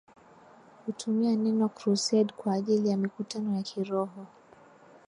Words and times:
kutumia 0.85 1.35
neno 1.35 1.69
Crusade 1.69 2.33
kwa 2.37 2.53
ajili 2.53 2.89
ya 2.89 2.97
mikutano 2.97 3.55
ya 3.55 3.63
kiroho 3.63 4.25